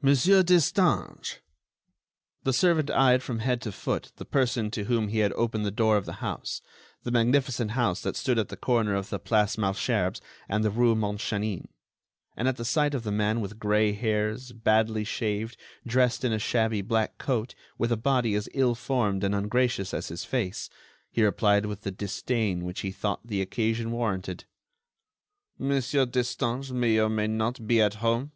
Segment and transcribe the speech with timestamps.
[0.00, 1.40] "Monsieur Destange!"
[2.44, 5.70] The servant eyed from head to foot the person to whom he had opened the
[5.70, 10.22] door of the house—the magnificent house that stood at the corner of the Place Malesherbes
[10.48, 15.58] and the rue Montchanin—and at the sight of the man with gray hairs, badly shaved,
[15.86, 20.08] dressed in a shabby black coat, with a body as ill formed and ungracious as
[20.08, 20.70] his face,
[21.10, 24.46] he replied with the disdain which he thought the occasion warranted:
[25.58, 28.32] "Monsieur Destange may or may not be at home.